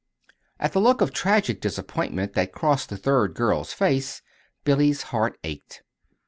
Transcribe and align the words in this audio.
At 0.59 0.73
the 0.73 0.81
look 0.81 1.01
of 1.01 1.13
tragic 1.13 1.61
disappointment 1.61 2.33
that 2.33 2.51
crossed 2.51 2.89
the 2.89 2.97
third 2.97 3.35
girl's 3.35 3.71
face, 3.71 4.23
Billy's 4.63 5.03
heart 5.13 5.37
ached. 5.43 5.83